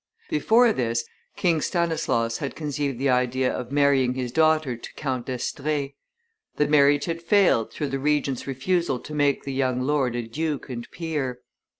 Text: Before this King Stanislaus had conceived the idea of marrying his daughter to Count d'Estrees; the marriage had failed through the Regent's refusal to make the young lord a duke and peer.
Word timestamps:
Before 0.31 0.73
this 0.73 1.05
King 1.35 1.61
Stanislaus 1.61 2.39
had 2.39 2.55
conceived 2.55 2.97
the 2.97 3.11
idea 3.11 3.53
of 3.53 3.71
marrying 3.71 4.15
his 4.15 4.31
daughter 4.31 4.75
to 4.75 4.93
Count 4.95 5.27
d'Estrees; 5.27 5.91
the 6.55 6.67
marriage 6.67 7.05
had 7.05 7.21
failed 7.21 7.71
through 7.71 7.89
the 7.89 7.99
Regent's 7.99 8.47
refusal 8.47 8.97
to 8.97 9.13
make 9.13 9.43
the 9.43 9.53
young 9.53 9.81
lord 9.83 10.15
a 10.15 10.23
duke 10.23 10.69
and 10.69 10.89
peer. 10.89 11.41